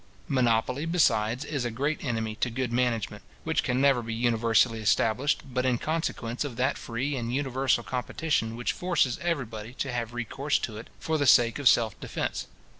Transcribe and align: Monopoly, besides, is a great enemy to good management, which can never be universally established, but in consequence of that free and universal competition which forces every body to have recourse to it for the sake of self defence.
Monopoly, 0.27 0.87
besides, 0.87 1.45
is 1.45 1.63
a 1.63 1.69
great 1.69 2.03
enemy 2.03 2.33
to 2.33 2.49
good 2.49 2.73
management, 2.73 3.21
which 3.43 3.61
can 3.61 3.79
never 3.79 4.01
be 4.01 4.15
universally 4.15 4.79
established, 4.81 5.43
but 5.53 5.63
in 5.63 5.77
consequence 5.77 6.43
of 6.43 6.55
that 6.55 6.75
free 6.75 7.15
and 7.15 7.35
universal 7.35 7.83
competition 7.83 8.55
which 8.55 8.73
forces 8.73 9.19
every 9.21 9.45
body 9.45 9.73
to 9.75 9.91
have 9.93 10.15
recourse 10.15 10.57
to 10.57 10.75
it 10.77 10.87
for 10.99 11.19
the 11.19 11.27
sake 11.27 11.59
of 11.59 11.69
self 11.69 11.99
defence. 11.99 12.47